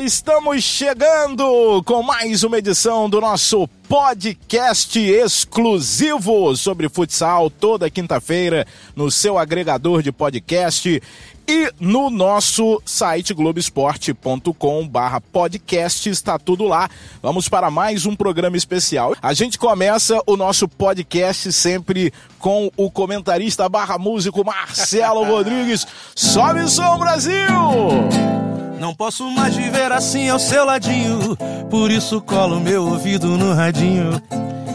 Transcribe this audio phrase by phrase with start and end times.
[0.00, 9.10] estamos chegando com mais uma edição do nosso podcast exclusivo sobre futsal toda quinta-feira no
[9.10, 11.02] seu agregador de podcast
[11.46, 16.88] e no nosso site globesport.com barra podcast está tudo lá.
[17.20, 19.14] Vamos para mais um programa especial.
[19.20, 25.86] A gente começa o nosso podcast sempre com o comentarista barra músico Marcelo Rodrigues.
[26.14, 28.61] Sobe som Brasil!
[28.82, 31.36] Não posso mais viver assim ao seu ladinho.
[31.70, 34.20] Por isso colo meu ouvido no radinho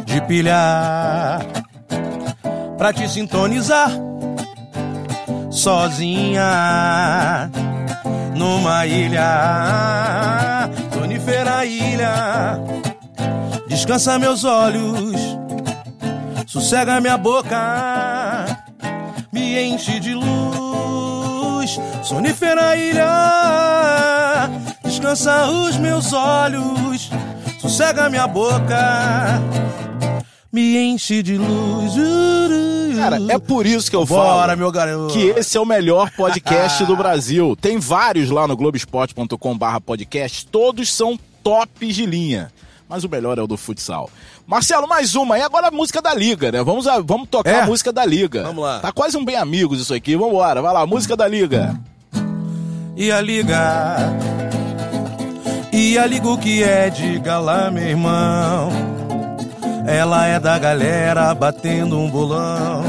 [0.05, 1.45] de pilhar.
[2.77, 3.91] Pra te sintonizar
[5.51, 6.41] sozinha
[8.33, 12.61] numa ilha, sonífera ilha.
[13.67, 15.19] Descansa meus olhos,
[16.45, 18.45] sossega minha boca,
[19.33, 20.66] me enche de luz,
[22.03, 24.49] sonífera ilha.
[24.83, 27.09] Descansa os meus olhos,
[27.59, 29.41] sossega minha boca,
[30.51, 31.93] me enche de luz.
[32.97, 35.13] Cara, é por isso que eu Bora, falo meu garoto.
[35.13, 37.55] que esse é o melhor podcast do Brasil.
[37.59, 42.51] Tem vários lá no globesport.com barra podcast, todos são tops de linha.
[42.89, 44.09] Mas o melhor é o do futsal.
[44.45, 45.37] Marcelo, mais uma.
[45.37, 46.63] E agora a música da Liga, né?
[46.63, 47.61] Vamos, a- vamos tocar É?
[47.61, 48.43] a música da Liga.
[48.43, 48.79] Vamos lá.
[48.79, 50.15] Tá quase um bem amigos isso aqui.
[50.15, 51.75] Vambora, vai lá, música da Liga.
[52.95, 53.97] E a liga,
[55.71, 58.69] e a liga o que é, diga lá, meu irmão.
[59.85, 62.83] Ela é da galera batendo um bolão.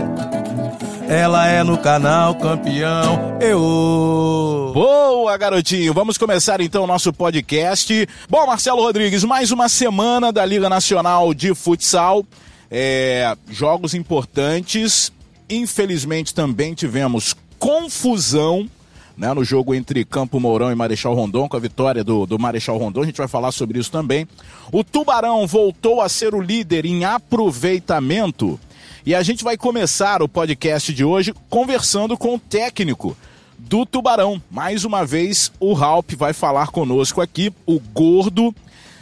[1.09, 3.39] Ela é no canal campeão.
[3.41, 4.73] Eu.
[4.75, 5.95] Boa, garotinho.
[5.95, 8.06] Vamos começar então o nosso podcast.
[8.28, 12.27] Bom, Marcelo Rodrigues, mais uma semana da Liga Nacional de Futsal.
[12.70, 15.11] É, jogos importantes.
[15.48, 18.69] Infelizmente também tivemos confusão
[19.17, 22.77] né, no jogo entre Campo Mourão e Marechal Rondon, com a vitória do, do Marechal
[22.77, 23.01] Rondon.
[23.01, 24.29] A gente vai falar sobre isso também.
[24.70, 28.61] O Tubarão voltou a ser o líder em aproveitamento.
[29.04, 33.16] E a gente vai começar o podcast de hoje conversando com o técnico
[33.58, 34.40] do Tubarão.
[34.50, 38.54] Mais uma vez, o Ralp vai falar conosco aqui, o Gordo,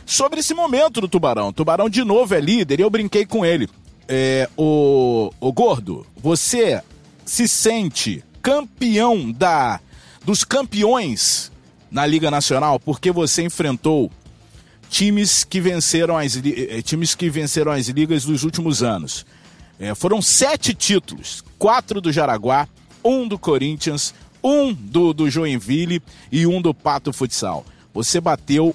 [0.04, 1.48] sobre esse momento do Tubarão.
[1.48, 3.68] O Tubarão de novo é líder e eu brinquei com ele.
[4.08, 6.80] É, o, o Gordo, você
[7.24, 9.80] se sente campeão da
[10.24, 11.50] dos campeões
[11.90, 14.10] na Liga Nacional porque você enfrentou
[14.88, 19.26] times que venceram as eh, times que venceram as ligas dos últimos anos.
[19.78, 22.68] Eh, foram sete títulos, quatro do Jaraguá,
[23.04, 27.64] um do Corinthians, um do, do Joinville e um do Pato Futsal.
[27.92, 28.74] Você bateu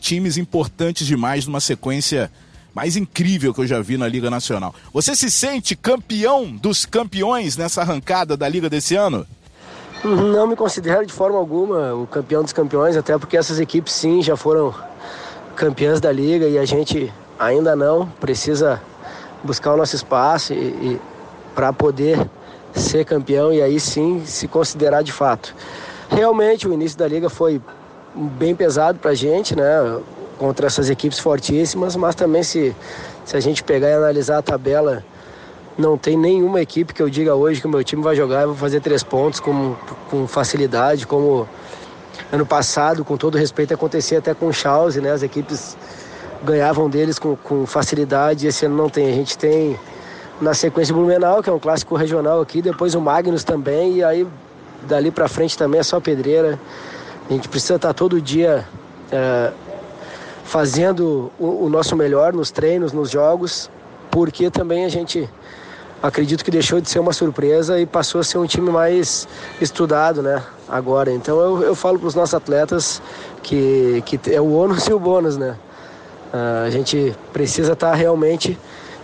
[0.00, 2.30] times importantes demais numa sequência
[2.74, 4.74] mais incrível que eu já vi na Liga Nacional.
[4.92, 9.26] Você se sente campeão dos campeões nessa arrancada da Liga desse ano?
[10.04, 14.22] Não me considero de forma alguma o campeão dos campeões, até porque essas equipes sim
[14.22, 14.74] já foram
[15.56, 18.80] campeãs da liga e a gente ainda não precisa
[19.46, 21.00] buscar o nosso espaço e, e
[21.54, 22.28] para poder
[22.74, 25.54] ser campeão e aí sim se considerar de fato.
[26.10, 27.60] Realmente o início da liga foi
[28.14, 29.98] bem pesado para a gente, né?
[30.38, 32.76] Contra essas equipes fortíssimas, mas também se,
[33.24, 35.02] se a gente pegar e analisar a tabela
[35.78, 38.46] não tem nenhuma equipe que eu diga hoje que o meu time vai jogar e
[38.46, 39.74] vai fazer três pontos com,
[40.10, 41.46] com facilidade, como
[42.32, 45.12] ano passado, com todo respeito, acontecia até com o Chelsea, né?
[45.12, 45.76] As equipes
[46.42, 49.08] ganhavam deles com, com facilidade esse ano não tem.
[49.08, 49.78] A gente tem
[50.40, 54.04] na sequência o Blumenau, que é um clássico regional aqui, depois o Magnus também, e
[54.04, 54.26] aí
[54.82, 56.58] dali pra frente também é só pedreira.
[57.28, 58.66] A gente precisa estar todo dia
[59.10, 59.52] é,
[60.44, 63.70] fazendo o, o nosso melhor nos treinos, nos jogos,
[64.10, 65.28] porque também a gente
[66.02, 69.26] acredito que deixou de ser uma surpresa e passou a ser um time mais
[69.60, 70.42] estudado, né?
[70.68, 73.02] Agora, então eu, eu falo para os nossos atletas
[73.42, 75.56] que, que é o ônus e o bônus, né?
[76.36, 78.58] Ah, a gente precisa estar realmente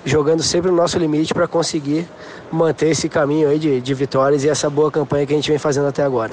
[0.05, 2.07] jogando sempre no nosso limite para conseguir
[2.51, 5.59] manter esse caminho aí de, de vitórias e essa boa campanha que a gente vem
[5.59, 6.31] fazendo até agora.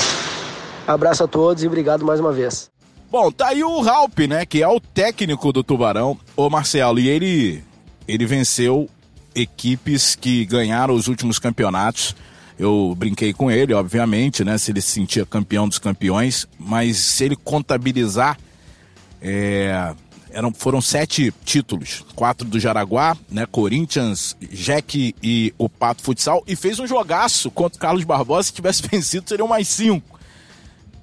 [0.86, 2.69] Abraço a todos e obrigado mais uma vez.
[3.10, 7.07] Bom, tá aí o Ralp, né, que é o técnico do Tubarão, o Marcelo, e
[7.07, 7.63] ele
[8.07, 8.90] ele venceu
[9.34, 12.16] equipes que ganharam os últimos campeonatos.
[12.57, 17.24] Eu brinquei com ele, obviamente, né, se ele se sentia campeão dos campeões, mas se
[17.24, 18.38] ele contabilizar,
[19.22, 19.94] é,
[20.31, 26.56] eram, foram sete títulos, quatro do Jaraguá, né, Corinthians, Jack e o Pato Futsal, e
[26.56, 30.20] fez um jogaço contra o Carlos Barbosa, se tivesse vencido seriam mais cinco.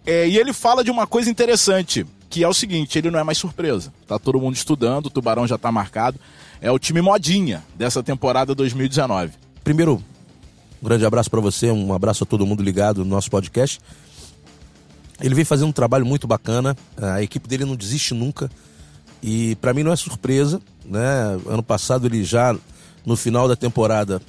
[0.06, 3.24] É, e ele fala de uma coisa interessante, que é o seguinte, ele não é
[3.24, 3.92] mais surpresa.
[4.06, 6.18] Tá todo mundo estudando, o Tubarão já tá marcado.
[6.60, 9.32] É o time modinha dessa temporada 2019.
[9.64, 10.02] Primeiro,
[10.80, 13.80] um grande abraço para você, um abraço a todo mundo ligado no nosso podcast.
[15.20, 18.50] Ele vem fazendo um trabalho muito bacana, a equipe dele não desiste nunca.
[19.26, 21.00] E para mim não é surpresa, né?
[21.48, 22.56] Ano passado ele já
[23.04, 24.22] no final da temporada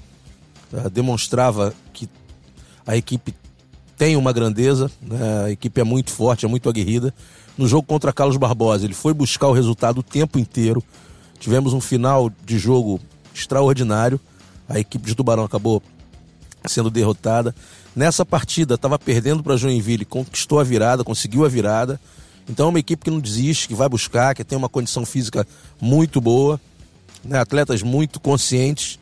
[0.74, 2.10] uh, demonstrava que
[2.86, 3.32] a equipe
[3.96, 5.46] tem uma grandeza, né?
[5.46, 7.14] a equipe é muito forte, é muito aguerrida.
[7.56, 10.84] No jogo contra Carlos Barbosa, ele foi buscar o resultado o tempo inteiro.
[11.40, 13.00] Tivemos um final de jogo
[13.34, 14.20] extraordinário.
[14.68, 15.82] A equipe de Tubarão acabou
[16.66, 17.54] sendo derrotada.
[17.96, 22.00] Nessa partida, estava perdendo para Joinville, conquistou a virada, conseguiu a virada.
[22.50, 25.46] Então é uma equipe que não desiste, que vai buscar, que tem uma condição física
[25.82, 26.60] muito boa,
[27.24, 27.40] né?
[27.40, 29.00] atletas muito conscientes,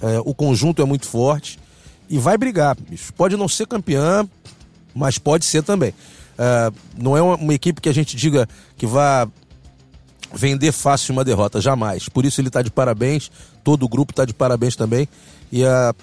[0.00, 1.58] é, o conjunto é muito forte
[2.08, 2.76] e vai brigar.
[2.76, 3.12] Bicho.
[3.14, 4.28] Pode não ser campeã,
[4.94, 5.94] mas pode ser também.
[6.36, 9.26] É, não é uma, uma, equipe que a gente diga que vai
[10.34, 12.08] vender fácil uma derrota, jamais.
[12.08, 13.30] Por isso ele está de parabéns,
[13.62, 15.08] todo o grupo está de parabéns também.
[15.50, 15.94] E a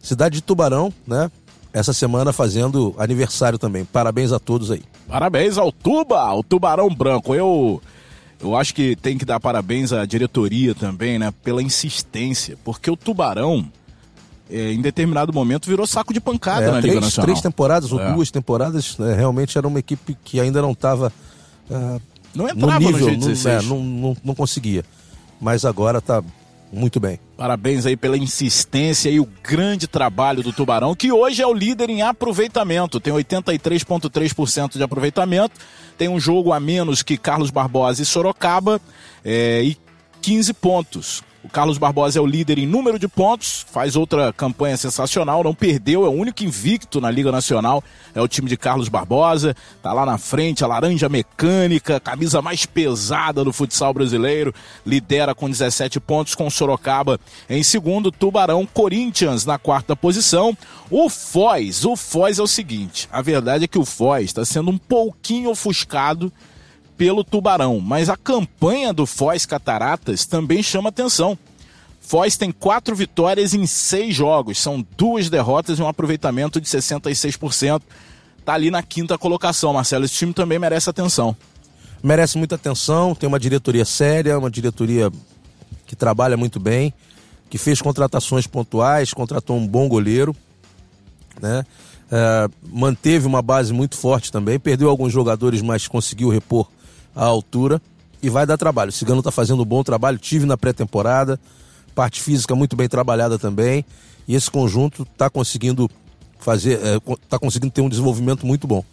[0.00, 1.30] cidade de Tubarão, né?
[1.72, 3.84] Essa semana fazendo aniversário também.
[3.84, 4.82] Parabéns a todos aí.
[5.08, 7.34] Parabéns ao Tuba, ao Tubarão Branco.
[7.34, 7.80] Eu
[8.40, 12.96] eu acho que tem que dar parabéns à diretoria também, né, pela insistência, porque o
[12.96, 13.70] Tubarão
[14.50, 17.26] é, em determinado momento virou saco de pancada é, na três, Liga Nacional.
[17.26, 18.12] Três temporadas ou é.
[18.12, 21.12] duas temporadas, né, realmente era uma equipe que ainda não estava
[21.70, 22.00] uh,
[22.34, 24.84] não entrava no nível, no não, não, não, não conseguia.
[25.40, 26.22] Mas agora está
[26.72, 27.18] muito bem.
[27.36, 31.90] Parabéns aí pela insistência e o grande trabalho do Tubarão, que hoje é o líder
[31.90, 33.00] em aproveitamento.
[33.00, 35.58] Tem 83,3% de aproveitamento.
[35.98, 38.80] Tem um jogo a menos que Carlos Barbosa e Sorocaba
[39.24, 39.76] é, e
[40.22, 41.29] 15 pontos.
[41.42, 45.54] O Carlos Barbosa é o líder em número de pontos, faz outra campanha sensacional, não
[45.54, 47.82] perdeu, é o único invicto na Liga Nacional,
[48.14, 52.66] é o time de Carlos Barbosa, tá lá na frente, a laranja mecânica, camisa mais
[52.66, 54.54] pesada do futsal brasileiro,
[54.84, 60.54] lidera com 17 pontos com Sorocaba em segundo, Tubarão, Corinthians na quarta posição.
[60.90, 64.70] O Foz, o Foz é o seguinte, a verdade é que o Foz está sendo
[64.70, 66.30] um pouquinho ofuscado
[67.00, 71.38] pelo Tubarão, mas a campanha do Foz Cataratas também chama atenção.
[71.98, 77.80] Foz tem quatro vitórias em seis jogos, são duas derrotas e um aproveitamento de 66%.
[78.44, 80.04] Tá ali na quinta colocação, Marcelo.
[80.04, 81.34] Esse time também merece atenção.
[82.02, 85.10] Merece muita atenção, tem uma diretoria séria, uma diretoria
[85.86, 86.92] que trabalha muito bem,
[87.48, 90.36] que fez contratações pontuais, contratou um bom goleiro,
[91.40, 91.64] né?
[92.12, 96.68] É, manteve uma base muito forte também, perdeu alguns jogadores, mas conseguiu repor
[97.14, 97.80] à altura
[98.22, 98.90] e vai dar trabalho.
[98.90, 101.38] O Cigano está fazendo um bom trabalho, tive na pré-temporada,
[101.94, 103.84] parte física muito bem trabalhada também,
[104.28, 105.90] e esse conjunto está conseguindo
[106.38, 106.78] fazer,
[107.22, 108.84] está é, conseguindo ter um desenvolvimento muito bom.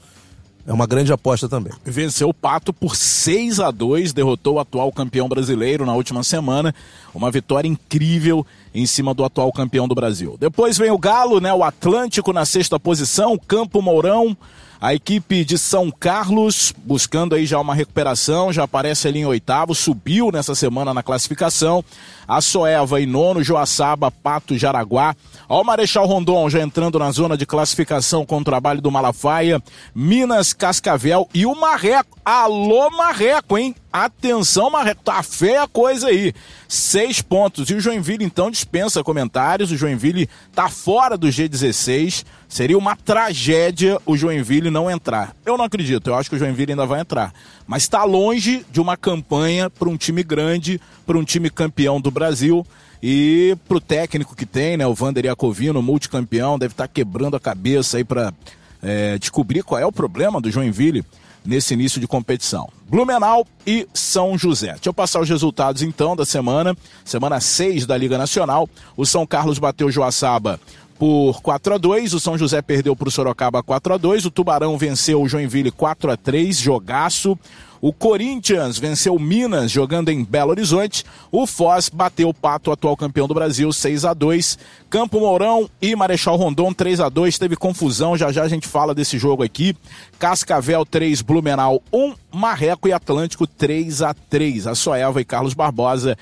[0.66, 1.72] É uma grande aposta também.
[1.86, 6.75] Venceu o Pato por 6 a 2 derrotou o atual campeão brasileiro na última semana.
[7.16, 10.36] Uma vitória incrível em cima do atual campeão do Brasil.
[10.38, 11.54] Depois vem o Galo, né?
[11.54, 14.36] O Atlântico na sexta posição, Campo Mourão
[14.79, 19.74] a equipe de São Carlos buscando aí já uma recuperação, já aparece ali em oitavo,
[19.74, 21.83] subiu nessa semana na classificação.
[22.27, 25.15] A Soeva em nono, Joaçaba, Pato, Jaraguá.
[25.47, 29.63] Ó o Marechal Rondon já entrando na zona de classificação com o trabalho do Malafaia.
[29.95, 32.18] Minas, Cascavel e o Marreco.
[32.24, 33.74] Alô, Marreco, hein?
[33.91, 36.33] Atenção, Marreco, tá feia a coisa aí.
[36.68, 37.69] Seis pontos.
[37.69, 39.72] E o Joinville, então, dispensa comentários.
[39.72, 42.25] O Joinville tá fora do G16.
[42.48, 45.36] Seria uma tragédia o Joinville não entrar.
[45.46, 47.34] Eu não acredito, eu acho que o Joinville ainda vai entrar.
[47.66, 52.10] Mas está longe de uma campanha para um time grande, para um time campeão do
[52.10, 52.66] Brasil.
[53.04, 57.36] E para o técnico que tem, né, o Vander Iacovino, multicampeão, deve estar tá quebrando
[57.36, 58.34] a cabeça aí para
[58.82, 61.06] é, descobrir qual é o problema do Joinville
[61.46, 62.70] nesse início de competição.
[62.89, 64.74] Blumenau e São José.
[64.74, 68.70] Deixa eu passar os resultados então da semana, semana 6 da Liga Nacional.
[68.96, 70.60] O São Carlos bateu Joaçaba
[70.98, 74.32] por 4 a 2 o São José perdeu para o Sorocaba 4 a 2 o
[74.32, 77.38] Tubarão venceu o Joinville 4 a 3 jogaço.
[77.81, 81.03] O Corinthians venceu Minas jogando em Belo Horizonte.
[81.31, 84.57] O Foz bateu o Pato, atual campeão do Brasil, 6 a 2
[84.89, 88.96] Campo Mourão e Marechal Rondon 3 a 2 Teve confusão, já já a gente fala
[88.96, 89.75] desse jogo aqui.
[90.19, 96.17] Cascavel 3, Blumenau 1, Marreco e Atlântico 3 a 3 A Soeva e Carlos Barbosa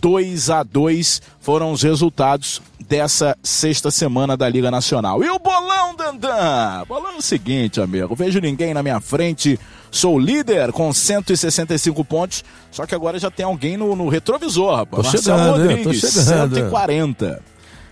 [0.00, 5.22] 2 a 2 foram os resultados dessa sexta semana da Liga Nacional.
[5.22, 6.84] E o bolão, Dandan?
[6.88, 8.14] Bolão é o seguinte, amigo.
[8.14, 9.60] Vejo ninguém na minha frente.
[9.90, 12.44] Sou líder com 165 pontos.
[12.70, 15.02] Só que agora já tem alguém no, no retrovisor, rapaz.
[15.02, 16.54] Tô Marcelo chegando, Rodrigues, tô chegando.
[16.54, 17.42] 140.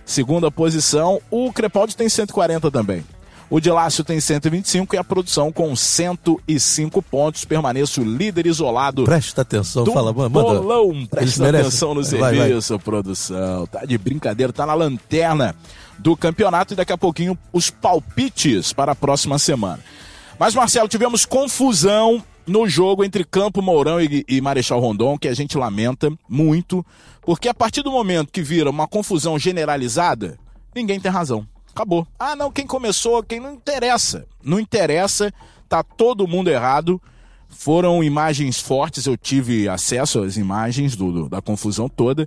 [0.05, 1.21] Segunda posição.
[1.29, 3.03] O Crepaldi tem 140 também.
[3.49, 7.45] O de Lácio tem 125 e a produção com 105 pontos.
[7.45, 9.03] Permaneço líder isolado.
[9.05, 10.29] Presta atenção, do fala, manda.
[10.29, 12.79] Bolão, presta atenção no serviço, vai, vai.
[12.79, 13.65] produção.
[13.65, 15.55] Tá de brincadeira, tá na lanterna
[15.97, 19.79] do campeonato e daqui a pouquinho os palpites para a próxima semana.
[20.39, 25.33] Mas, Marcelo, tivemos confusão no jogo entre Campo Mourão e, e, Marechal Rondon, que a
[25.33, 26.83] gente lamenta muito,
[27.21, 30.39] porque a partir do momento que vira uma confusão generalizada,
[30.73, 31.45] ninguém tem razão.
[31.75, 32.07] Acabou.
[32.17, 34.25] Ah, não, quem começou, quem não interessa.
[34.41, 35.33] Não interessa,
[35.67, 37.01] tá todo mundo errado.
[37.49, 42.25] Foram imagens fortes, eu tive acesso às imagens do, do da confusão toda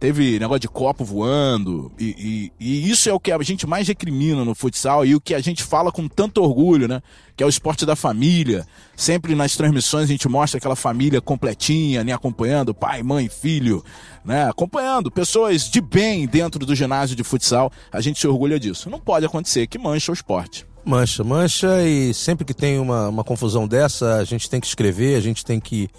[0.00, 3.86] teve negócio de copo voando, e, e, e, isso é o que a gente mais
[3.86, 7.02] recrimina no futsal e o que a gente fala com tanto orgulho, né?
[7.36, 8.66] Que é o esporte da família.
[8.96, 12.14] Sempre nas transmissões a gente mostra aquela família completinha, né?
[12.14, 13.84] Acompanhando pai, mãe, filho,
[14.24, 14.48] né?
[14.48, 17.70] Acompanhando pessoas de bem dentro do ginásio de futsal.
[17.92, 18.88] A gente se orgulha disso.
[18.88, 20.66] Não pode acontecer que mancha o esporte.
[20.82, 25.14] Mancha, mancha, e sempre que tem uma, uma confusão dessa, a gente tem que escrever,
[25.14, 25.90] a gente tem que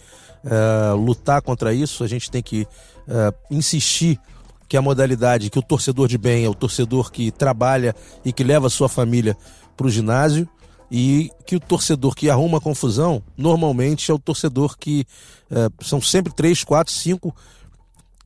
[0.43, 4.19] uh, lutar contra isso, a gente tem que uh, insistir
[4.67, 8.43] que a modalidade, que o torcedor de bem é o torcedor que trabalha e que
[8.43, 9.35] leva sua família
[9.75, 10.47] para o ginásio
[10.89, 15.05] e que o torcedor que arruma confusão normalmente é o torcedor que
[15.49, 17.35] uh, são sempre três, quatro, cinco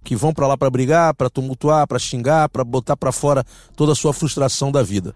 [0.03, 3.43] que vão para lá para brigar, para tumultuar, para xingar, para botar para fora
[3.75, 5.15] toda a sua frustração da vida.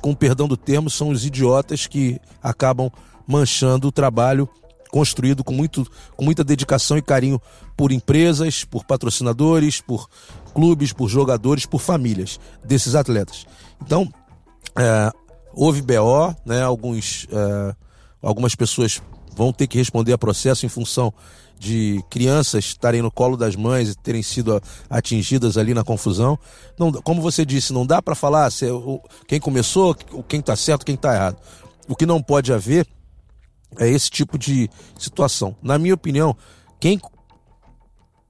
[0.00, 2.90] Com perdão do termo, são os idiotas que acabam
[3.26, 4.48] manchando o trabalho
[4.92, 7.40] construído com, muito, com muita dedicação e carinho
[7.74, 10.06] por empresas, por patrocinadores, por
[10.54, 13.46] clubes, por jogadores, por famílias desses atletas.
[13.80, 14.06] Então,
[14.76, 15.10] é,
[15.54, 17.74] houve BO, né, alguns, é,
[18.20, 19.00] algumas pessoas
[19.34, 21.10] vão ter que responder a processo em função
[21.58, 26.38] de crianças estarem no colo das mães e terem sido atingidas ali na confusão.
[26.78, 28.70] Não, como você disse, não dá para falar se é
[29.26, 29.94] quem começou,
[30.28, 31.38] quem está certo, quem está errado.
[31.88, 32.86] O que não pode haver
[33.78, 35.56] é esse tipo de situação.
[35.62, 36.36] Na minha opinião,
[36.80, 37.00] quem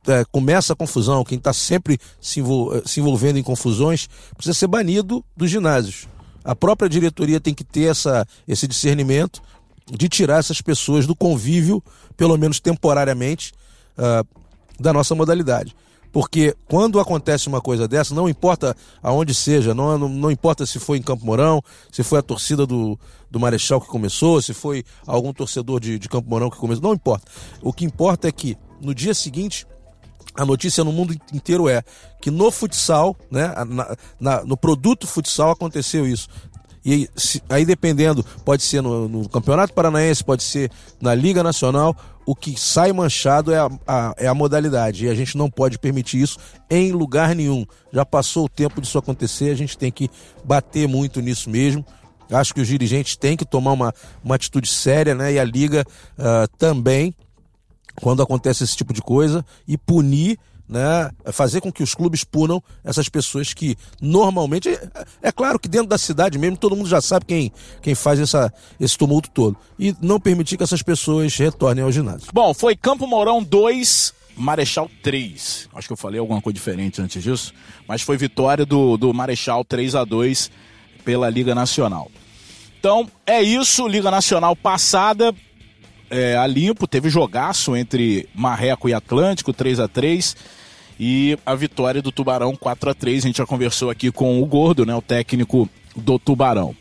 [0.06, 4.66] é, começa a confusão, quem está sempre se, envol se, envolvendo em confusões, precisa ser
[4.66, 6.08] banido dos ginásios.
[6.44, 9.40] A própria diretoria tem que ter essa, esse discernimento
[9.86, 11.82] de tirar essas pessoas do convívio,
[12.16, 13.52] pelo menos temporariamente,
[13.96, 14.26] uh,
[14.80, 15.74] da nossa modalidade.
[16.12, 20.78] Porque quando acontece uma coisa dessa, não importa aonde seja, não, não, não, importa se
[20.78, 22.98] foi em Campo Mourão, se foi a torcida do,
[23.30, 26.92] do Marechal que começou, se foi algum torcedor de, de Campo Mourão que começou, não
[26.92, 27.24] importa.
[27.62, 29.66] O que importa é que no dia seguinte
[30.34, 31.82] a notícia no mundo inteiro é
[32.20, 36.28] que no futsal, né, na, na, no produto futsal aconteceu isso.
[36.84, 37.08] E
[37.48, 42.58] aí, dependendo, pode ser no, no, Campeonato Paranaense, pode ser na Liga Nacional, o que
[42.58, 45.06] sai manchado é a, a, é a modalidade.
[45.06, 46.38] E a gente não pode permitir isso
[46.70, 47.64] em lugar nenhum.
[47.92, 50.10] Já passou o tempo disso acontecer, a gente tem que
[50.44, 51.84] bater muito nisso mesmo.
[52.30, 55.34] Acho que os dirigentes têm que tomar uma, uma atitude séria, né?
[55.34, 55.84] E a Liga
[56.18, 57.14] uh, também,
[57.96, 60.38] quando acontece esse tipo de coisa, e punir
[60.68, 64.68] né, fazer com que os clubes punam essas pessoas que normalmente.
[64.68, 64.88] É,
[65.22, 68.52] é, claro que dentro da cidade mesmo todo mundo já sabe quem, quem faz essa,
[68.80, 69.56] esse tumulto todo.
[69.78, 72.28] E não permitir que essas pessoas retornem ao ginásio.
[72.32, 75.68] Bom, foi Campo Mourão 2, Marechal 3.
[75.74, 77.52] Acho que eu falei alguma coisa diferente antes disso,
[77.86, 80.50] mas foi vitória do, do Marechal 3 a 2
[81.04, 82.10] pela Liga Nacional.
[82.78, 85.34] Então é isso, Liga Nacional passada.
[86.14, 90.36] É, a limpo, teve jogaço entre Marreco e Atlântico, 3 a 3
[91.00, 94.44] e a vitória do Tubarão 4 a 3 A gente já conversou aqui com o
[94.44, 95.66] Gordo, né, o técnico
[95.96, 96.76] do Tubarão.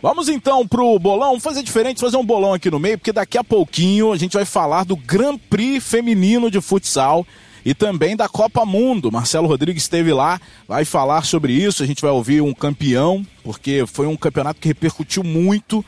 [0.00, 3.36] Vamos então pro bolão, Vamos fazer diferente, fazer um bolão aqui no meio, porque daqui
[3.36, 7.26] a pouquinho a gente vai falar do Grand Prix feminino de futsal
[7.64, 9.10] e também da Copa Mundo.
[9.10, 11.82] Marcelo Rodrigues esteve lá, vai falar sobre isso.
[11.82, 15.84] A gente vai ouvir um campeão, porque foi um campeonato que repercutiu muito.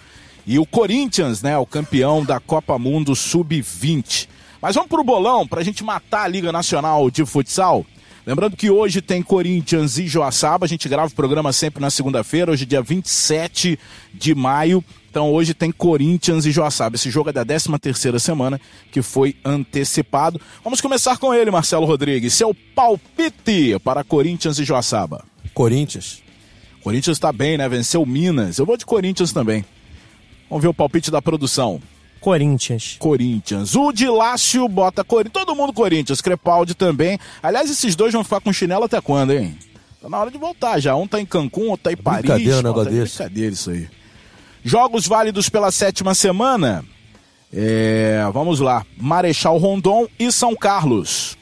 [0.48, 4.26] E o Corinthians, né, o campeão da Copa Mundo Sub-20.
[4.62, 7.84] Mas vamos pro bolão para a gente matar a Liga Nacional de Futsal.
[8.26, 12.50] Lembrando que hoje tem Corinthians e Joaçaba, a gente grava o programa sempre na segunda-feira,
[12.50, 13.78] hoje dia 27
[14.14, 14.82] de maio.
[15.10, 16.96] Então hoje tem Corinthians e Joaçaba.
[16.96, 18.58] Esse jogo é da 13 terceira semana,
[18.90, 20.40] que foi antecipado.
[20.64, 22.32] Vamos começar com ele, Marcelo Rodrigues.
[22.32, 25.26] Seu palpite para Corinthians e Joaçaba.
[25.52, 26.22] Corinthians.
[26.82, 27.68] Corinthians está bem, né?
[27.68, 28.56] Venceu Minas.
[28.56, 29.62] Eu vou de Corinthians também.
[30.48, 31.80] Vamos ver o palpite da produção.
[32.20, 32.96] Corinthians.
[32.98, 33.74] Corinthians.
[33.76, 35.44] O de Lácio bota Corinthians.
[35.44, 36.20] Todo mundo Corinthians.
[36.20, 37.18] Crepaldi também.
[37.42, 39.56] Aliás, esses dois vão ficar com chinelo até quando, hein?
[40.00, 40.96] Tá na hora de voltar já.
[40.96, 42.22] Um tá em Cancún, outro tá em Paris.
[42.22, 43.16] Brincadeira, negócio tá desse.
[43.18, 43.88] Brincadeira isso aí.
[44.64, 46.84] Jogos válidos pela sétima semana.
[47.52, 48.84] É, vamos lá.
[48.96, 51.36] Marechal Rondon e São Carlos.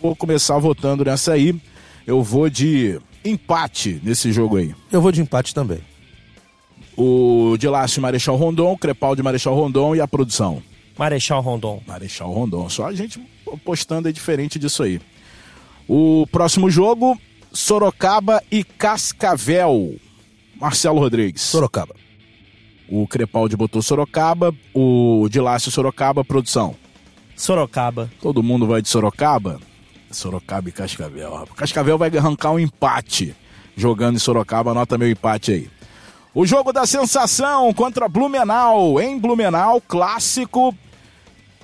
[0.00, 1.60] Vou começar votando nessa aí.
[2.06, 4.74] Eu vou de empate nesse jogo aí.
[4.90, 5.89] Eu vou de empate também
[7.02, 10.62] o de Lácio Marechal Rondon, Crepaldi Marechal Rondon e a produção.
[10.98, 11.82] Marechal Rondon.
[11.86, 12.68] Marechal Rondon.
[12.68, 13.18] Só a gente
[13.64, 15.00] postando é diferente disso aí.
[15.88, 17.18] O próximo jogo,
[17.50, 19.94] Sorocaba e Cascavel.
[20.60, 21.40] Marcelo Rodrigues.
[21.40, 21.94] Sorocaba.
[22.86, 26.76] O Crepaldi botou Sorocaba, o Dilácio Sorocaba, produção.
[27.34, 28.10] Sorocaba.
[28.20, 29.58] Todo mundo vai de Sorocaba?
[30.10, 31.48] Sorocaba e Cascavel.
[31.56, 33.34] Cascavel vai arrancar um empate
[33.74, 34.72] jogando em Sorocaba.
[34.72, 35.79] Anota meu empate aí.
[36.32, 39.00] O jogo da sensação contra Blumenau.
[39.00, 40.72] Em Blumenau, clássico.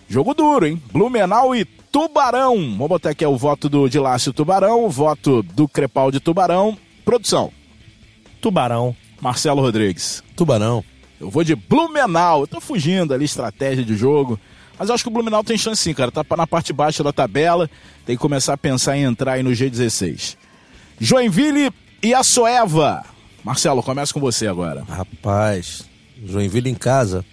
[0.08, 0.82] Jogo duro, hein?
[0.92, 2.56] Blumenau e Tubarão.
[2.56, 6.76] Vamos botar aqui o voto do Dilácio Tubarão, o voto do Crepaldi Tubarão.
[7.04, 7.52] Produção.
[8.40, 8.94] Tubarão.
[9.20, 10.22] Marcelo Rodrigues.
[10.34, 10.84] Tubarão.
[11.20, 12.40] Eu vou de Blumenau.
[12.40, 14.38] Eu tô fugindo ali, estratégia de jogo.
[14.76, 16.10] Mas eu acho que o Blumenau tem chance sim, cara.
[16.10, 17.70] Tá na parte baixa da tabela.
[18.04, 20.36] Tem que começar a pensar em entrar aí no G16.
[20.98, 21.70] Joinville
[22.02, 23.15] e a Soeva.
[23.46, 24.82] Marcelo, começa com você agora.
[24.88, 25.84] Rapaz,
[26.24, 27.24] Joinville em casa.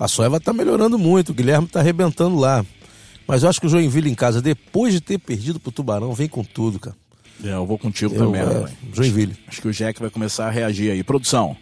[0.00, 2.64] A Soeva tá melhorando muito, o Guilherme tá arrebentando lá.
[3.28, 6.26] Mas eu acho que o Joinville em casa, depois de ter perdido pro Tubarão, vem
[6.26, 6.96] com tudo, cara.
[7.44, 8.70] É, eu vou contigo Eu, também, é, rapaz.
[8.94, 9.36] Joinville.
[9.46, 11.02] Acho que o Jack vai começar a reagir aí.
[11.04, 11.54] Produção.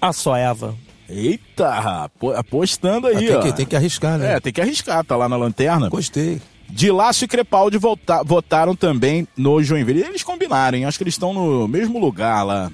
[0.00, 0.74] A Soeva.
[1.06, 3.42] Eita, apo- apostando aí, Ah, tem, ó.
[3.42, 4.36] que, tem que arriscar, né?
[4.36, 5.90] É, tem que arriscar, tá lá na lanterna.
[5.90, 6.40] Gostei.
[6.70, 10.00] Dilácio e Crepaldi volta- votaram também no Joinville.
[10.00, 10.86] Eles combinaram, hein?
[10.86, 12.72] Acho que eles estão no mesmo lugar lá.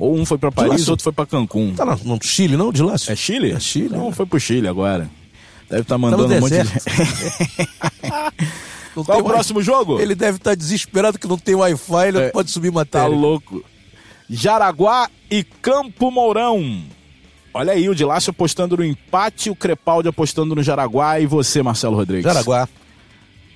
[0.00, 1.74] Ou um foi pra Paris, outro foi pra Cancún.
[1.74, 3.12] Tá no, no Chile, não, de Lácio?
[3.12, 3.52] É Chile?
[3.52, 3.90] É Chile.
[3.90, 4.12] Não, né?
[4.12, 5.10] foi pro Chile agora.
[5.68, 6.56] Deve estar Tá no mandando um monte de.
[8.96, 10.00] Não Qual tem o próximo jogo?
[10.00, 13.08] Ele deve estar desesperado que não tem Wi-Fi, ele É, não pode subir Tá matéria.
[13.08, 13.62] louco.
[14.28, 16.82] Jaraguá e Campo Mourão.
[17.52, 21.96] Olha aí, o Dilácio apostando no empate, o Crepaldi apostando no Jaraguá e você, Marcelo
[21.96, 22.24] Rodrigues.
[22.24, 22.66] Jaraguá.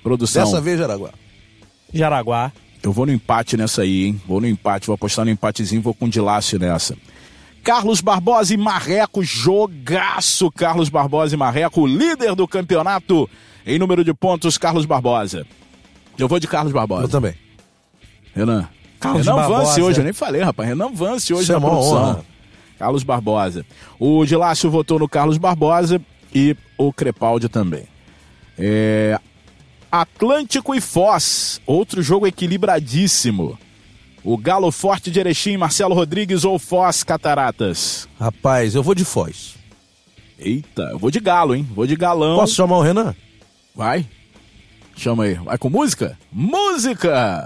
[0.03, 0.43] Produção.
[0.43, 1.09] Dessa vez, Jaraguá.
[1.93, 2.51] Jaraguá.
[2.83, 4.21] Eu vou no empate nessa aí, hein?
[4.27, 6.95] Vou no empate, vou apostar no empatezinho, vou com o Dilácio nessa.
[7.63, 13.27] Carlos Barbosa e Marreco, jogaço Carlos Barbosa e Marreco, líder do campeonato
[13.65, 15.47] em número de pontos, Carlos Barbosa.
[16.17, 17.05] Eu vou de Carlos Barbosa.
[17.05, 17.33] Eu também.
[18.35, 18.67] Renan.
[18.99, 19.63] Carlos Renan Barbosa.
[19.65, 20.69] Vance hoje, eu nem falei, rapaz.
[20.69, 21.97] Renan Vance hoje Isso é na uma produção.
[21.97, 22.25] honra.
[22.77, 23.65] Carlos Barbosa.
[23.99, 25.99] O Dilácio votou no Carlos Barbosa
[26.33, 27.85] e o Crepaldi também.
[28.59, 29.19] É,
[30.01, 33.57] Atlântico e Foz, outro jogo equilibradíssimo.
[34.25, 38.05] O Galo Forte de Erechim, Marcelo Rodrigues ou Foz Cataratas?
[38.19, 39.55] Rapaz, eu vou de Foz.
[40.37, 41.65] Eita, eu vou de Galo, hein?
[41.73, 42.35] Vou de Galão.
[42.35, 43.15] Posso chamar o Renan?
[43.73, 44.05] Vai.
[44.97, 45.35] Chama aí.
[45.35, 46.19] Vai com música?
[46.29, 47.45] Música!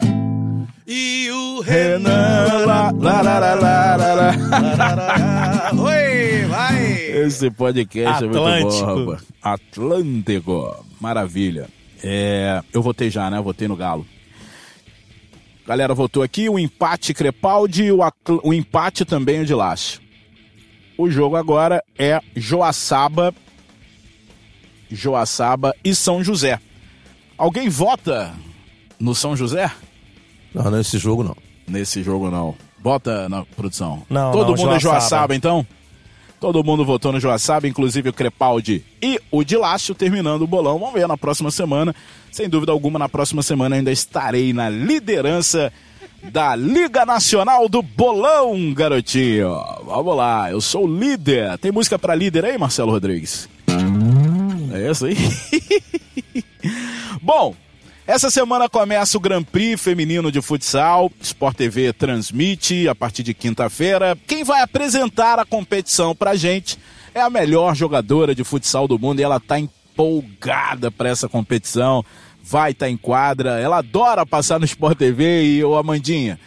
[0.87, 5.71] E o Renan, lá, lá, lá, lá, lá, lá, lá.
[5.83, 6.93] Oi, vai!
[7.25, 8.85] Esse podcast é muito Atlântico.
[8.85, 9.23] bom, rapaz.
[9.43, 10.85] Atlântico.
[10.99, 11.69] Maravilha.
[12.03, 13.41] É, eu votei já, né?
[13.41, 14.05] Votei no Galo.
[15.65, 17.99] Galera votou aqui, o empate Crepaldi e o,
[18.43, 20.01] o empate também o de Lácio.
[20.97, 23.33] O jogo agora é Joaçaba,
[24.89, 26.59] Joaçaba e São José.
[27.37, 28.33] Alguém vota
[28.99, 29.71] no São José?
[30.53, 31.37] Não, nesse jogo não.
[31.67, 32.55] Nesse jogo não.
[32.79, 34.03] Bota na produção.
[34.09, 34.99] Não, Todo não, mundo é Joaçaba.
[34.99, 35.65] Joaçaba, então?
[36.39, 40.79] Todo mundo votou no Joaçaba, inclusive o Crepaldi e o Dilácio terminando o bolão.
[40.79, 41.93] Vamos ver na próxima semana.
[42.31, 45.71] Sem dúvida alguma, na próxima semana ainda estarei na liderança
[46.23, 49.53] da Liga Nacional do Bolão, garotinho.
[49.85, 51.57] Vamos lá, eu sou líder.
[51.57, 53.49] Tem música pra líder aí, Marcelo Rodrigues?
[54.73, 55.17] É essa aí?
[57.21, 57.53] Bom,
[58.09, 61.11] essa semana começa o Grand Prix feminino de futsal.
[61.21, 64.17] Sport TV transmite a partir de quinta-feira.
[64.25, 66.79] Quem vai apresentar a competição pra gente
[67.13, 72.03] é a melhor jogadora de futsal do mundo e ela tá empolgada para essa competição.
[72.43, 73.59] Vai estar em quadra.
[73.59, 76.39] Ela adora passar no Sport TV e ô Amandinha,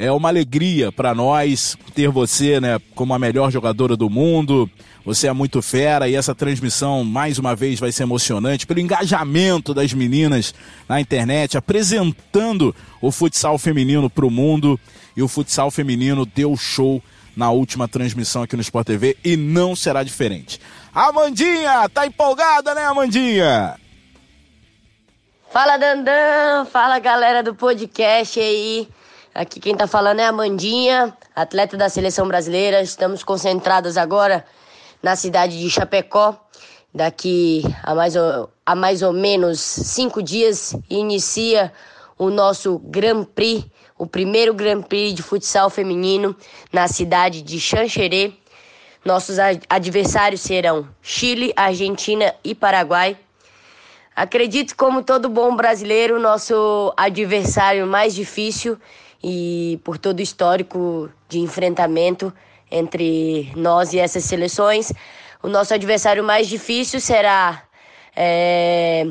[0.00, 4.68] é uma alegria para nós ter você, né, como a melhor jogadora do mundo.
[5.04, 9.74] Você é muito fera e essa transmissão, mais uma vez, vai ser emocionante pelo engajamento
[9.74, 10.54] das meninas
[10.88, 14.80] na internet, apresentando o futsal feminino para o mundo.
[15.14, 17.02] E o futsal feminino deu show
[17.36, 20.58] na última transmissão aqui no Sport TV e não será diferente.
[20.94, 23.74] Amandinha, tá empolgada, né, Amandinha?
[25.52, 28.88] Fala Dandan, fala galera do podcast aí.
[29.32, 32.82] Aqui quem tá falando é a Amandinha, atleta da seleção brasileira.
[32.82, 34.44] Estamos concentrados agora
[35.00, 36.36] na cidade de Chapecó.
[36.92, 41.72] Daqui a mais ou, a mais ou menos cinco dias inicia
[42.18, 43.64] o nosso Grand Prix,
[43.96, 46.34] o primeiro Grand Prix de futsal feminino
[46.72, 48.32] na cidade de Xanxerê.
[49.04, 53.16] Nossos ad- adversários serão Chile, Argentina e Paraguai.
[54.14, 58.76] Acredito, como todo bom brasileiro, nosso adversário mais difícil
[59.22, 62.32] e por todo o histórico de enfrentamento
[62.70, 64.92] entre nós e essas seleções,
[65.42, 67.62] o nosso adversário mais difícil será
[68.16, 69.06] é,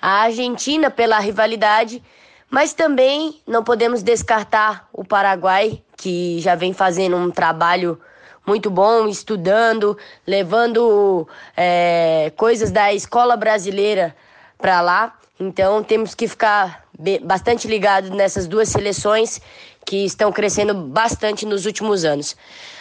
[0.00, 2.02] a Argentina pela rivalidade,
[2.50, 8.00] mas também não podemos descartar o Paraguai, que já vem fazendo um trabalho
[8.46, 9.96] muito bom, estudando,
[10.26, 14.16] levando é, coisas da escola brasileira
[14.58, 15.16] para lá.
[15.38, 16.79] Então temos que ficar
[17.22, 19.40] bastante ligados nessas duas seleções
[19.84, 22.36] que estão crescendo bastante nos últimos anos.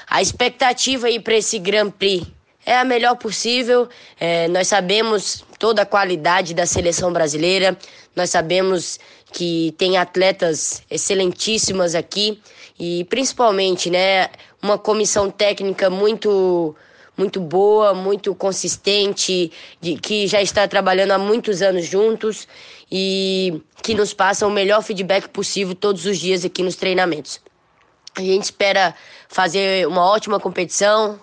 [0.08, 2.26] A expectativa aí para esse Grand Prix
[2.66, 3.88] é a melhor possível.
[4.20, 7.78] É, nós sabemos toda a qualidade da seleção brasileira,
[8.16, 9.00] nós sabemos
[9.32, 12.42] que tem atletas excelentíssimas aqui
[12.80, 14.30] e principalmente, né,
[14.62, 16.76] uma comissão técnica muito
[17.20, 19.52] muito boa, muito consistente,
[19.82, 22.48] de, que já está trabalhando há muitos anos juntos
[22.90, 27.42] e que nos passa o melhor feedback possível todos os dias aqui nos treinamentos.
[28.16, 28.96] A gente espera
[29.28, 31.20] fazer uma ótima competição,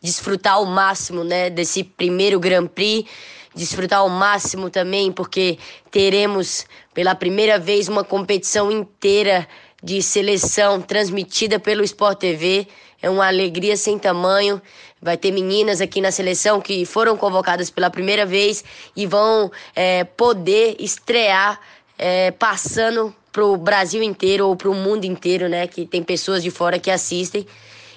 [0.00, 3.10] desfrutar ao máximo né, desse primeiro Grand Prix,
[3.54, 5.58] desfrutar ao máximo também, porque
[5.90, 9.46] teremos pela primeira vez uma competição inteira
[9.82, 12.66] de seleção transmitida pelo Sport TV.
[13.04, 14.62] É uma alegria sem tamanho.
[15.00, 18.64] Vai ter meninas aqui na seleção que foram convocadas pela primeira vez
[18.96, 21.60] e vão é, poder estrear
[21.98, 25.66] é, passando para o Brasil inteiro ou para o mundo inteiro, né?
[25.66, 27.46] Que tem pessoas de fora que assistem.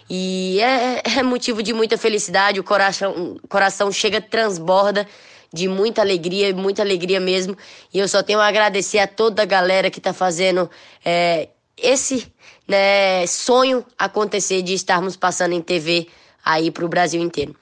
[0.10, 5.08] E é, é motivo de muita felicidade, o coração, coração chega, transborda
[5.54, 7.58] de muita alegria, muita alegria mesmo.
[7.94, 10.70] E eu só tenho a agradecer a toda a galera que está fazendo
[11.06, 12.32] é, esse
[12.68, 16.08] né, sonho acontecer de estarmos passando em TV
[16.44, 17.56] aí para o Brasil inteiro.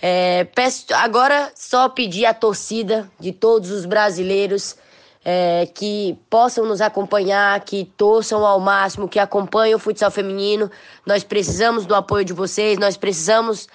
[0.00, 4.76] É, peço agora só pedir à torcida de todos os brasileiros
[5.24, 10.70] é, que possam nos acompanhar, que torçam ao máximo, que acompanhem o futsal feminino.
[11.06, 13.66] Nós precisamos do apoio de vocês, nós precisamos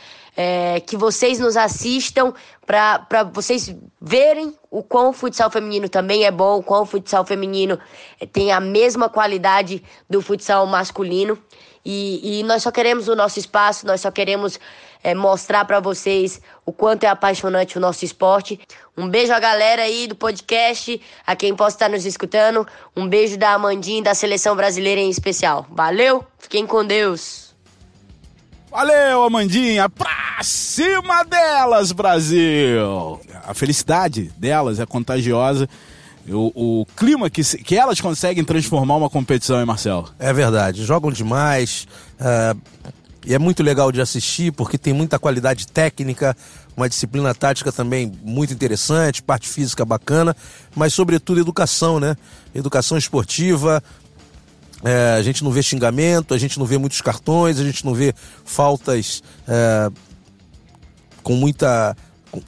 [0.42, 2.34] é, que vocês nos assistam
[2.66, 7.26] para vocês verem o quão o futsal feminino também é bom, o quão o futsal
[7.26, 7.78] feminino
[8.32, 11.38] tem a mesma qualidade do futsal masculino.
[11.84, 14.58] E, e nós só queremos o nosso espaço, nós só queremos
[15.04, 18.62] é, mostrar para vocês o quanto é apaixonante o nosso esporte.
[18.96, 22.66] Um beijo à galera aí do podcast, a quem possa estar nos escutando.
[22.96, 25.68] Um beijo da Amandinha da seleção brasileira em especial.
[25.70, 27.49] Valeu, fiquem com Deus.
[28.72, 29.90] Valeu, Amandinha.
[29.90, 33.20] Pra cima delas, Brasil!
[33.44, 35.68] A felicidade delas é contagiosa.
[36.28, 40.14] O, o, clima que, que elas conseguem transformar uma competição, hein, Marcelo?
[40.20, 40.86] É verdade.
[40.86, 41.88] Jogam demais.
[42.20, 42.60] Uh,
[43.26, 46.38] e é muito legal de assistir porque tem muita qualidade técnica,
[46.78, 50.36] uma disciplina tática também muito interessante, parte física bacana,
[50.76, 52.16] mas sobretudo educação, né?
[52.54, 53.84] Educação esportiva,
[54.84, 57.94] é, a gente não vê xingamento, a gente não vê muitos cartões, a gente não
[57.94, 58.14] vê
[58.46, 59.90] faltas é,
[61.22, 61.96] com muita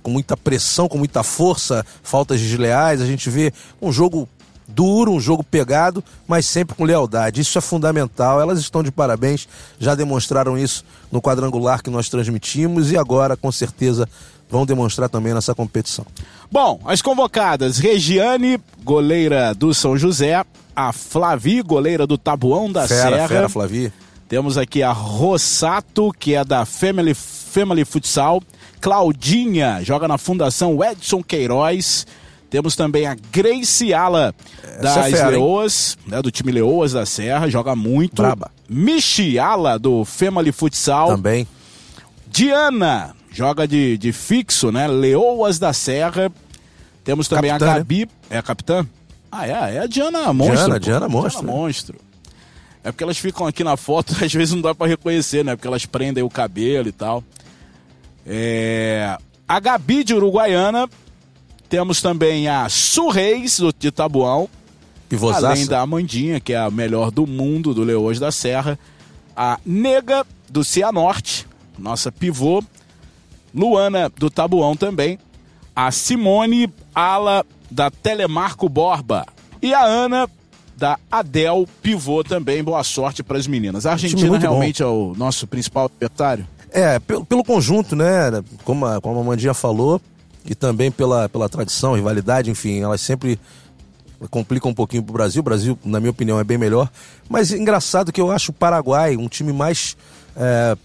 [0.03, 3.01] com, muita pressão, com muita força, faltas desleais.
[3.01, 4.29] A gente vê um jogo
[4.67, 7.41] duro, um jogo pegado, mas sempre com lealdade.
[7.41, 8.39] Isso é fundamental.
[8.39, 9.47] Elas estão de parabéns,
[9.79, 14.07] já demonstraram isso no quadrangular que nós transmitimos e agora, com certeza,
[14.49, 16.05] vão demonstrar também nessa competição.
[16.51, 20.43] Bom, as convocadas: Regiane, goleira do São José,
[20.75, 23.27] a Flavi, goleira do Tabuão da fera, Serra.
[23.27, 23.91] Fera, Flavi.
[24.27, 28.41] Temos aqui a Rossato, que é da Family, Family Futsal.
[28.79, 32.07] Claudinha, joga na Fundação Edson Queiroz.
[32.49, 34.35] Temos também a Grace Ala,
[34.81, 38.21] das é fera, Leoas, né, do time Leoas da Serra, joga muito.
[38.21, 38.51] Braba.
[38.67, 41.07] Michi Ala, do Family Futsal.
[41.07, 41.47] Também.
[42.27, 44.87] Diana, joga de, de fixo, né?
[44.87, 46.31] Leoas da Serra.
[47.03, 47.99] Temos também capitã, a Gabi.
[47.99, 48.07] Né?
[48.29, 48.87] É a capitã?
[49.31, 50.57] Ah, é, é a Diana Monstro.
[50.57, 51.41] Diana, Diana Monstro.
[51.41, 51.99] Diana Monstro.
[52.83, 55.55] É porque elas ficam aqui na foto, às vezes não dá para reconhecer, né?
[55.55, 57.23] Porque elas prendem o cabelo e tal.
[58.25, 59.17] É...
[59.47, 60.89] A Gabi de Uruguaiana.
[61.69, 64.49] Temos também a Su Reis, de Tabuão.
[65.07, 65.47] Pivosaça.
[65.47, 68.77] Além da Amandinha, que é a melhor do mundo do Leões da Serra.
[69.35, 71.47] A Nega, do Cianorte,
[71.79, 72.61] nossa pivô.
[73.55, 75.17] Luana, do Tabuão também.
[75.73, 79.25] A Simone Ala, da Telemarco Borba.
[79.61, 80.29] E a Ana,
[80.75, 82.63] da Adel, pivô também.
[82.63, 83.85] Boa sorte para as meninas.
[83.85, 84.89] A Argentina realmente bom.
[84.89, 86.45] é o nosso principal adversário?
[86.69, 88.43] É, pelo, pelo conjunto, né?
[88.63, 90.01] Como a, como a Mandinha falou,
[90.45, 93.39] e também pela, pela tradição, rivalidade, enfim, elas sempre
[94.29, 95.39] complicam um pouquinho pro Brasil.
[95.39, 96.89] O Brasil, na minha opinião, é bem melhor.
[97.29, 99.95] Mas é engraçado que eu acho o Paraguai um time mais.
[100.35, 100.77] É,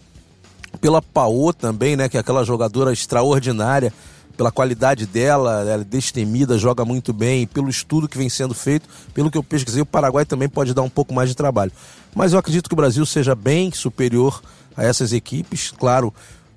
[0.80, 2.08] pela Paô também, né?
[2.08, 3.92] Que é aquela jogadora extraordinária,
[4.36, 8.88] pela qualidade dela, ela é destemida, joga muito bem, pelo estudo que vem sendo feito,
[9.14, 11.72] pelo que eu pesquisei, o Paraguai também pode dar um pouco mais de trabalho.
[12.14, 14.42] Mas eu acredito que o Brasil seja bem superior
[14.76, 15.70] a essas equipes.
[15.70, 16.12] Claro,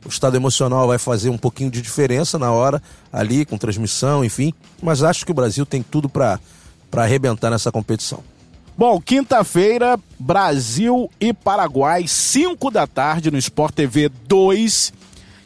[0.05, 4.53] o estado emocional vai fazer um pouquinho de diferença na hora, ali, com transmissão, enfim.
[4.81, 6.39] Mas acho que o Brasil tem tudo para
[6.93, 8.23] arrebentar nessa competição.
[8.77, 14.93] Bom, quinta-feira, Brasil e Paraguai, 5 da tarde no Sport TV 2.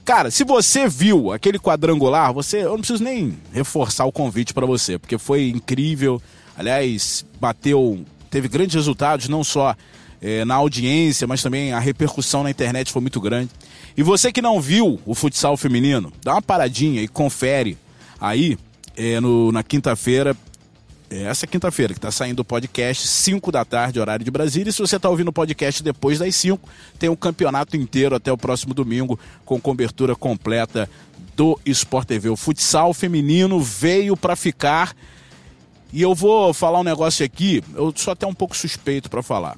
[0.06, 4.66] Cara, se você viu aquele quadrangular, você, eu não preciso nem reforçar o convite para
[4.66, 6.22] você, porque foi incrível.
[6.58, 9.74] Aliás, bateu, teve grandes resultados, não só
[10.22, 13.50] é, na audiência, mas também a repercussão na internet foi muito grande.
[13.96, 17.78] E você que não viu o futsal feminino, dá uma paradinha e confere
[18.20, 18.58] aí
[18.98, 20.36] é, no, na quinta-feira
[21.22, 24.70] essa quinta-feira, que está saindo o podcast, 5 da tarde, horário de Brasília.
[24.70, 28.32] E se você está ouvindo o podcast depois das 5, tem um campeonato inteiro até
[28.32, 30.90] o próximo domingo, com cobertura completa
[31.36, 32.30] do Sport TV.
[32.30, 34.96] O futsal feminino veio para ficar.
[35.92, 39.58] E eu vou falar um negócio aqui, eu sou até um pouco suspeito para falar.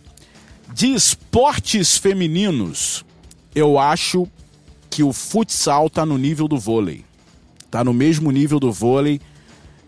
[0.74, 3.06] De esportes femininos,
[3.54, 4.28] eu acho
[4.89, 7.06] que o futsal está no nível do vôlei.
[7.65, 9.22] Está no mesmo nível do vôlei.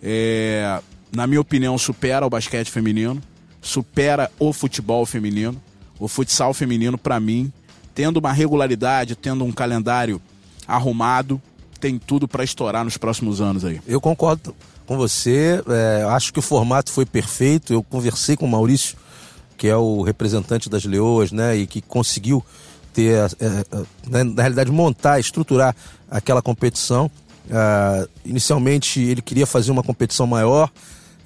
[0.01, 3.21] É, na minha opinião, supera o basquete feminino,
[3.61, 5.61] supera o futebol feminino.
[5.99, 7.51] O futsal feminino, para mim,
[7.95, 10.21] tendo uma regularidade, tendo um calendário
[10.67, 11.41] arrumado,
[11.79, 13.81] tem tudo para estourar nos próximos anos aí.
[13.87, 15.63] Eu concordo com você.
[15.67, 17.73] É, acho que o formato foi perfeito.
[17.73, 18.95] Eu conversei com o Maurício,
[19.57, 22.43] que é o representante das Leoas, né, e que conseguiu
[22.93, 25.75] ter, é, é, na realidade, montar, estruturar
[26.09, 27.11] aquela competição.
[27.47, 30.69] Uh, inicialmente ele queria fazer uma competição maior,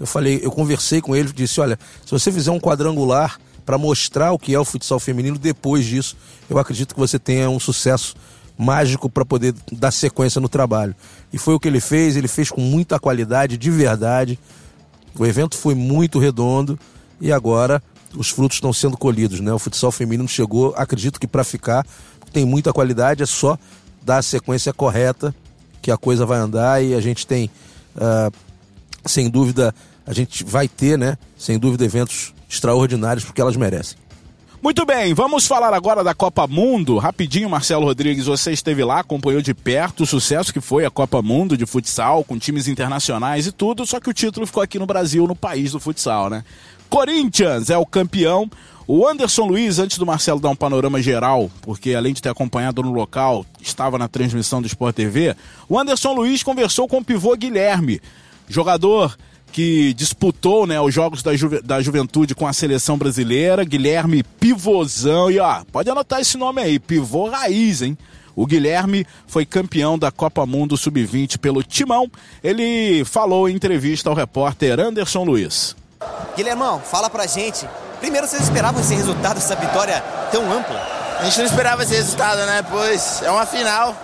[0.01, 4.31] eu falei, eu conversei com ele disse: olha, se você fizer um quadrangular para mostrar
[4.31, 6.17] o que é o futsal feminino, depois disso,
[6.49, 8.15] eu acredito que você tenha um sucesso
[8.57, 10.95] mágico para poder dar sequência no trabalho.
[11.31, 14.39] E foi o que ele fez, ele fez com muita qualidade, de verdade.
[15.15, 16.79] O evento foi muito redondo
[17.19, 17.81] e agora
[18.15, 19.53] os frutos estão sendo colhidos, né?
[19.53, 21.85] O futsal feminino chegou, acredito que para ficar,
[22.33, 23.55] tem muita qualidade, é só
[24.01, 25.33] dar a sequência correta
[25.79, 27.51] que a coisa vai andar e a gente tem,
[27.95, 28.33] uh,
[29.05, 29.75] sem dúvida,
[30.12, 33.97] a gente vai ter, né, sem dúvida, eventos extraordinários porque elas merecem.
[34.62, 36.97] Muito bem, vamos falar agora da Copa Mundo.
[36.97, 41.21] Rapidinho, Marcelo Rodrigues, você esteve lá, acompanhou de perto o sucesso que foi a Copa
[41.21, 44.86] Mundo de futsal, com times internacionais e tudo, só que o título ficou aqui no
[44.86, 46.43] Brasil, no país do futsal, né?
[46.89, 48.52] Corinthians é o campeão.
[48.86, 52.84] O Anderson Luiz, antes do Marcelo dar um panorama geral, porque além de ter acompanhado
[52.84, 55.38] no local, estava na transmissão do Sport TV,
[55.69, 58.02] o Anderson Luiz conversou com o pivô Guilherme,
[58.50, 59.15] jogador
[59.51, 65.29] que disputou né, os Jogos da, Juve, da Juventude com a seleção brasileira, Guilherme Pivôzão.
[65.29, 67.97] E ó, pode anotar esse nome aí, Pivô Raiz, hein?
[68.35, 72.09] O Guilherme foi campeão da Copa Mundo Sub-20 pelo Timão.
[72.43, 75.75] Ele falou em entrevista ao repórter Anderson Luiz.
[76.35, 77.67] Guilhermão, fala pra gente.
[77.99, 80.81] Primeiro, vocês esperavam esse resultado, essa vitória tão ampla?
[81.19, 82.65] A gente não esperava esse resultado, né?
[82.67, 83.95] Pois é uma final,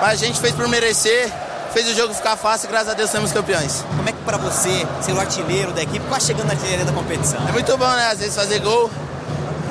[0.00, 1.32] mas a gente fez por merecer
[1.72, 3.84] fez o jogo ficar fácil e graças a Deus somos campeões.
[3.96, 6.92] Como é que para você ser o artilheiro da equipe, quase chegando na artilharia da
[6.92, 7.40] competição?
[7.48, 8.10] É muito bom, né?
[8.12, 8.90] Às vezes fazer gol.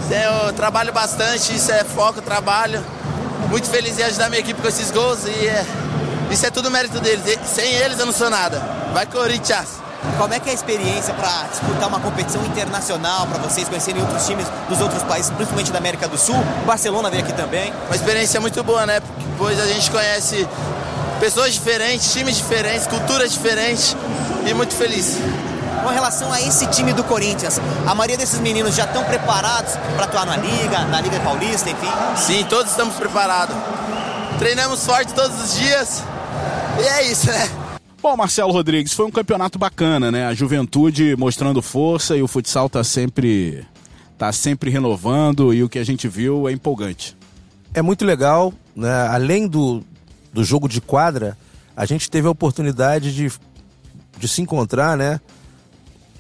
[0.10, 2.84] Eu trabalho bastante, isso é foco, trabalho.
[3.49, 5.65] Muito feliz em ajudar minha equipe com esses gols e é,
[6.29, 7.23] isso é tudo mérito deles.
[7.45, 8.60] Sem eles eu não sou nada.
[8.93, 9.86] Vai Corinthians!
[10.17, 14.25] Como é que é a experiência para disputar uma competição internacional, para vocês conhecerem outros
[14.25, 16.36] times dos outros países, principalmente da América do Sul?
[16.62, 17.73] O Barcelona veio aqui também.
[17.88, 19.01] Uma experiência muito boa, né?
[19.31, 20.47] Depois a gente conhece
[21.19, 23.95] pessoas diferentes, times diferentes, culturas diferentes
[24.49, 25.17] e muito feliz.
[25.84, 30.06] Com relação a esse time do Corinthians, a maioria desses meninos já estão preparados para
[30.06, 31.88] atuar na Liga, na Liga Paulista, enfim?
[32.15, 33.56] Sim, todos estamos preparados.
[34.39, 36.04] Treinamos forte todos os dias
[36.80, 37.49] e é isso, né?
[38.01, 40.28] Bom, Marcelo Rodrigues, foi um campeonato bacana, né?
[40.28, 43.65] A juventude mostrando força e o futsal tá sempre
[44.17, 47.15] tá sempre renovando e o que a gente viu é empolgante.
[47.73, 49.08] É muito legal, né?
[49.08, 49.84] Além do,
[50.35, 51.37] do jogo de quadra,
[51.77, 53.31] a gente teve a oportunidade de,
[54.17, 55.21] de se encontrar, né?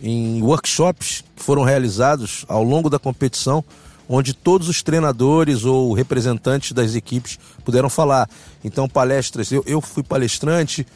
[0.01, 3.61] Em workshops que foram realizados ao longo da competição,
[4.07, 8.29] onde todos os treinadores ou representantes das equipes puderam falar.
[8.63, 10.87] Então, palestras, eu, eu fui palestrante,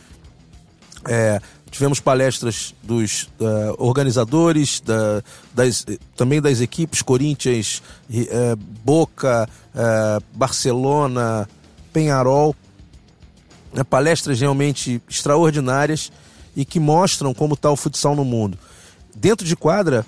[1.06, 5.22] é, tivemos palestras dos uh, organizadores, da,
[5.54, 8.56] das, também das equipes Corinthians, uh,
[8.86, 11.50] Boca, uh, Barcelona,
[11.92, 12.56] Penharol
[13.74, 16.12] né, palestras realmente extraordinárias
[16.56, 18.58] e que mostram como está o futsal no mundo.
[19.16, 20.06] Dentro de quadra,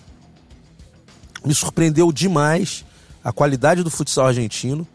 [1.45, 2.85] me surpreendeu demais
[3.23, 4.87] a qualidade do futsal argentino.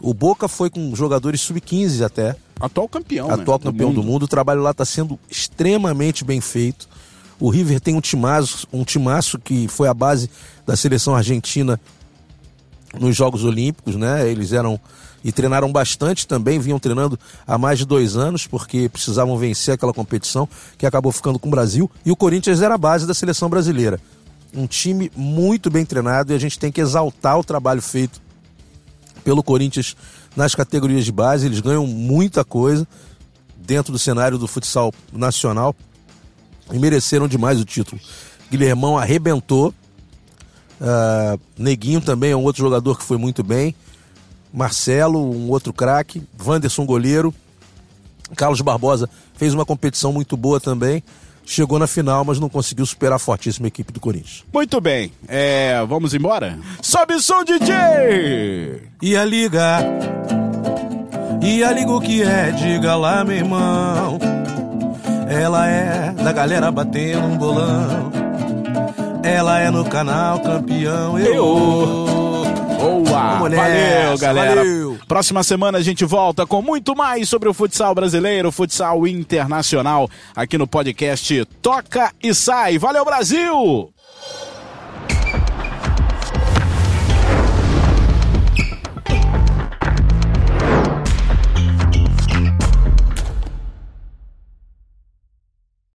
[0.00, 2.36] O Boca foi com jogadores sub-15 até.
[2.60, 3.28] Atual campeão.
[3.28, 3.64] Né, Atual né?
[3.64, 4.06] campeão do mundo.
[4.06, 4.22] do mundo.
[4.24, 6.88] O trabalho lá está sendo extremamente bem feito.
[7.40, 10.30] O River tem um timaço, um timaço que foi a base
[10.66, 11.80] da seleção argentina
[13.00, 14.28] nos Jogos Olímpicos, né?
[14.28, 14.80] Eles eram
[15.24, 19.92] e treinaram bastante também, vinham treinando há mais de dois anos, porque precisavam vencer aquela
[19.92, 21.90] competição que acabou ficando com o Brasil.
[22.04, 23.98] E o Corinthians era a base da seleção brasileira.
[24.54, 28.22] um time muito bem treinado e a gente tem que exaltar o trabalho feito
[29.24, 29.96] pelo Corinthians
[30.36, 31.46] nas categorias de base.
[31.46, 32.86] Eles ganham muita coisa
[33.56, 35.74] dentro do cenário do futsal nacional
[36.72, 38.00] e mereceram demais o título.
[38.50, 39.74] Guilhermão arrebentou.
[40.84, 43.74] Uh, Neguinho também é um outro jogador que foi muito bem.
[44.52, 46.22] Marcelo, um outro craque.
[46.44, 47.34] Wanderson, goleiro.
[48.36, 51.02] Carlos Barbosa fez uma competição muito boa também.
[51.46, 54.44] Chegou na final, mas não conseguiu superar a fortíssima equipe do Corinthians.
[54.52, 55.12] Muito bem.
[55.26, 56.58] É, vamos embora?
[56.80, 58.88] Sobe som, DJ!
[59.02, 59.80] E a liga.
[61.42, 62.50] E a liga o que é?
[62.50, 64.18] Diga lá, meu irmão.
[65.28, 68.23] Ela é da galera batendo um bolão.
[69.24, 71.18] Ela é no canal campeão.
[71.18, 72.04] Eu.
[72.78, 73.38] Boa!
[73.38, 74.56] Valeu, galera.
[74.56, 74.98] Valeu.
[75.08, 80.58] Próxima semana a gente volta com muito mais sobre o futsal brasileiro, futsal internacional, aqui
[80.58, 82.76] no podcast Toca e Sai.
[82.76, 83.93] Valeu, Brasil!